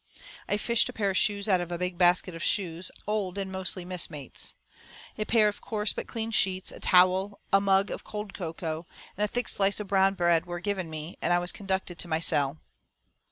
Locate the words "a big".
1.71-1.95